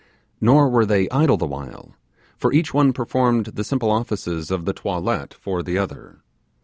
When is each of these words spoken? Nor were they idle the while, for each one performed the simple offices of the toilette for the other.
Nor 0.41 0.67
were 0.67 0.83
they 0.83 1.07
idle 1.11 1.37
the 1.37 1.45
while, 1.45 1.93
for 2.35 2.51
each 2.51 2.73
one 2.73 2.91
performed 2.91 3.45
the 3.53 3.63
simple 3.63 3.91
offices 3.91 4.49
of 4.49 4.65
the 4.65 4.73
toilette 4.73 5.35
for 5.35 5.61
the 5.61 5.77
other. 5.77 6.21